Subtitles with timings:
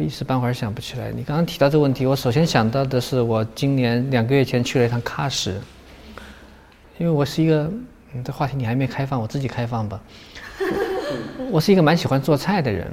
[0.00, 1.10] 一时半会儿想不起来。
[1.10, 5.52] 你刚刚提到这个问题，我首先想到的是我今年两个月前去了一趟喀什，
[6.98, 7.70] 因为我是一个，
[8.12, 10.00] 嗯，这话题你还没开放，我自己开放吧。
[11.50, 12.92] 我是一个蛮喜欢做菜的人，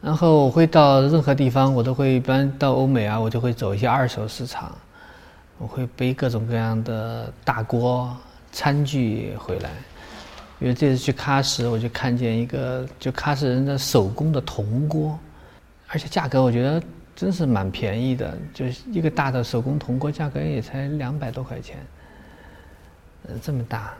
[0.00, 4.76] 然后我会到任何地方，我都会一般到欧美啊，我就会走一些二手市场，
[5.58, 8.14] 我会背各种各样的大锅
[8.52, 9.70] 餐具回来。
[10.60, 15.18] 因为这次去喀什，我就看见一个就喀什人的手工的铜锅，
[15.88, 16.82] 而且价格我觉得
[17.16, 21.78] 真是蛮便宜的，就是一个大的手工铜锅，价格也才两百多块钱，
[23.26, 23.94] 呃，这么大。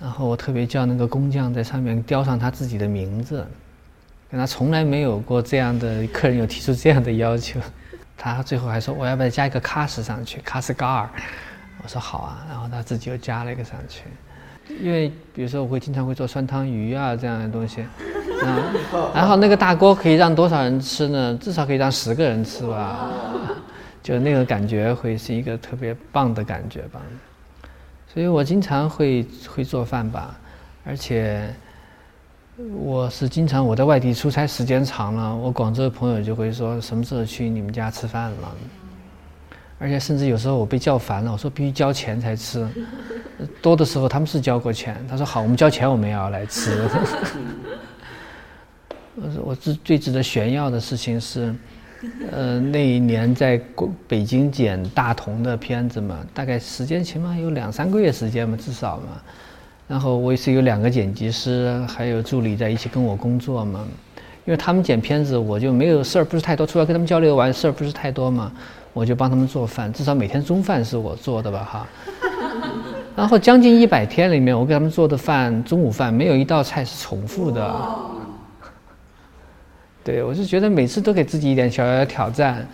[0.00, 3.46] 然后我特别叫那个工匠在上面雕上他自己的名字，
[4.28, 7.60] 跟他从来没有过这样的客人有提出这样的要求，
[8.16, 11.10] 他最后还说我要不要加一个喀什上去，喀什嘎尔，
[11.84, 14.02] 我说好啊，然后他自己又加了一个上去。
[14.80, 17.82] 因为比如说我会经常会做酸汤鱼啊这样的东西，
[18.44, 21.38] 啊，然后那个大锅可以让多少人吃呢？
[21.40, 23.10] 至少可以让十个人吃吧，
[24.02, 27.00] 就那个感觉会是一个特别棒的感觉吧。
[28.12, 30.38] 所以我经常会会做饭吧，
[30.84, 31.54] 而且
[32.74, 38.54] 我是经常我在外地出差时间长了，我广州的朋友就会说什么时候去你们家吃饭了。
[39.78, 42.66] 而且甚至有时候我被叫烦了，我说必须交钱才吃。
[43.60, 46.82] 多的时候他们是交过钱，他说好，我们交钱我们也要来吃。
[49.16, 51.54] 我我最最值得炫耀的事情是，
[52.32, 53.60] 呃，那一年在
[54.06, 59.20] 北京剪大同的片子嘛，大概时间起码有两三个月时间嘛，至少嘛。
[59.88, 63.86] 然后我也是有两个剪辑师，还有助理在一起跟我工作嘛。
[64.44, 68.52] 因为他们剪片子，我就没有事儿，不是太多，除了跟他们交流完事儿不是太多嘛。
[68.96, 71.86] 我就帮他们做饭，至少每天中饭是我做的吧，哈。
[73.14, 77.76] 然后将近一百天里面，我给他们做的饭，中午饭没有一道菜是重复的。
[80.02, 82.66] 对，我就觉得每次都给自己一点小小的挑战。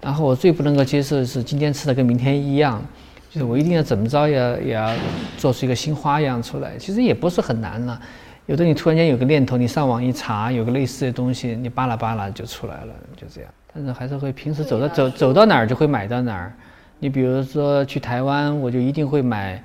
[0.00, 2.82] 然后我最不能够接受的是今天吃的跟明天一样，
[3.30, 4.36] 就是我一定要怎么着也
[4.68, 4.90] 也要
[5.36, 6.78] 做出一个新花样出来。
[6.78, 8.00] 其实也不是很难了，
[8.48, 13.50] 有的你突然间有个念头，你上网一查，有个类似的东西，你巴拉巴拉就出来了，就这样。
[13.74, 16.50] 但是还是会平时走到走走到哪儿就会买到哪儿。
[16.98, 19.62] 你比如说去台湾，我就一定会买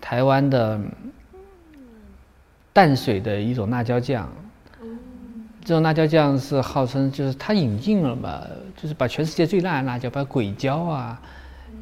[0.00, 0.76] 台湾的
[2.72, 4.28] 淡水的一种辣椒酱。
[5.64, 8.42] 这种辣椒酱是号称就是它引进了嘛，
[8.76, 11.22] 就是把全世界最辣的辣椒，把鬼椒啊，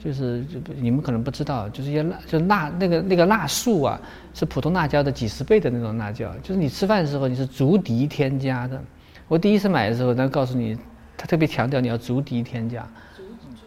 [0.05, 4.01] 就是就你们可能不知道，就是一些辣就辣那个那个辣素啊，
[4.35, 6.31] 是普通辣椒的几十倍的那种辣椒。
[6.43, 8.81] 就是你吃饭的时候你是足底添加的。
[9.29, 10.77] 我第一次买的时候，他告诉你。
[11.17, 12.85] 他特别强调你要足低添加，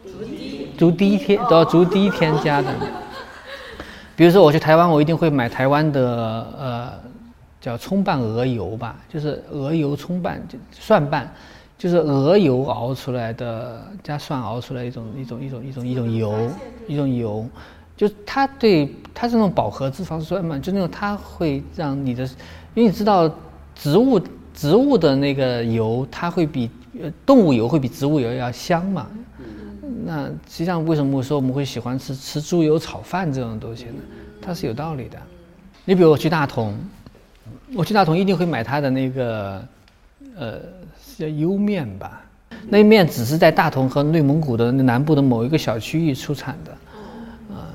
[0.04, 2.68] 足低足低添都要足低添加的。
[4.14, 6.92] 比如说我去台湾，我一定会买台湾的呃
[7.58, 11.32] 叫葱拌鹅油吧，就是鹅油葱拌就蒜拌，
[11.78, 16.50] 就是鹅油熬出来的加蒜熬出来一种一种一种一种一种油
[16.88, 17.48] 一种油，
[17.96, 22.24] 就它对它是那种饱和脂肪酸嘛，就那种它会让你的，
[22.74, 23.32] 因为你知道
[23.74, 24.20] 植物
[24.52, 26.68] 植物的那个油它会比。
[27.00, 29.06] 呃，动物油会比植物油要香嘛？
[30.04, 34.02] 那实际上为什么我说我们会喜欢吃吃猪油炒饭这种东西呢？
[34.42, 35.16] 它是有道理的。
[35.84, 36.74] 你比如我去大同，
[37.74, 39.62] 我去大同一定会买它的那个，
[40.36, 40.58] 呃，
[41.00, 42.22] 是叫莜面吧？
[42.68, 46.72] 那面只是在大同和内蒙古的南部的某一个小区域出产的，
[47.54, 47.70] 啊，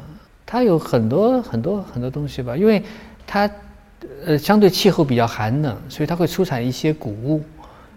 [0.45, 2.55] 它有很多很多很多东西吧？
[2.55, 2.83] 因为
[3.25, 3.49] 它
[4.25, 7.41] 呃相对气候比较寒冷，所以它会出产一些谷物。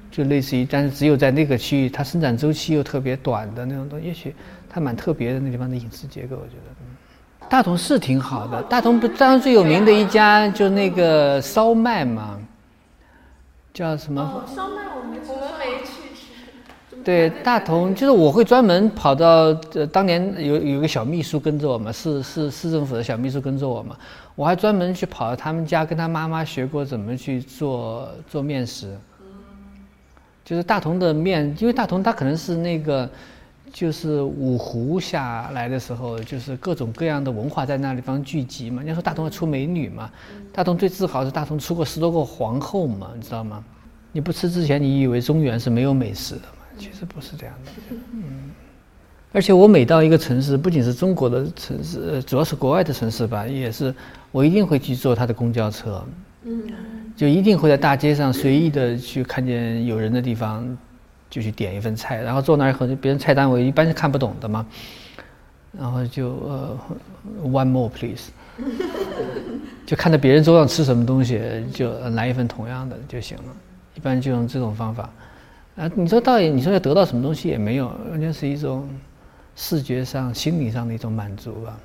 [0.08, 4.34] 就类似于，但是只有在那个区域，它生长周期又特别短的那种东西，也许
[4.66, 7.48] 它蛮特别的那地方的饮食结构，我觉得。
[7.50, 12.38] 大同是挺好的，大同不，大同最有名的一家就那个烧麦嘛，
[13.76, 14.42] 叫什么？
[14.46, 17.02] 烧麦我们我们没去吃。
[17.04, 23.94] 对，大同就是我会专门跑到，呃，当年有有个小秘书跟着我嘛，市市市政府的小秘书跟着我嘛，
[24.34, 28.96] 我还专门去跑到他们家跟他妈妈学过怎么去做做面食。
[30.42, 33.06] 就是大同的面，因为大同它可能是那个，
[33.72, 38.78] 就是五湖下来的时候，就是各种各样的文化在那地方聚集嘛。
[38.78, 40.10] 人家说大同要出美女嘛，
[40.52, 43.62] 大同最自豪是大同出过十多个皇后嘛，你知道吗？
[44.12, 46.64] 你不吃之前，你以为中原是没有美食的嘛？
[46.78, 47.72] 其实不是这样的。
[48.12, 48.22] 嗯，
[49.32, 53.94] 而且我每到一个城市，不仅是中国的城市，主要是国外的城市吧，也是
[54.32, 56.02] 我一定会去坐他的公交车。
[56.44, 56.62] 嗯。
[57.16, 60.76] 就一定会在大街上随意的去看见有人的地方，
[61.28, 64.66] 就去点一份菜，然后坐那儿以后，别人菜单我一般是看不懂的嘛，
[65.78, 66.78] 然后就呃
[67.44, 68.30] ，one more please，
[69.84, 71.40] 就看着别人桌上吃什么东西，
[71.72, 73.44] 就来一份同样的就行了。
[73.94, 75.10] 一般就用这种方法。
[75.76, 78.88] 啊，你说到底，你说要得到什么东西也没有，完全是一种
[79.54, 81.78] 视觉上、心理上的一种满足吧。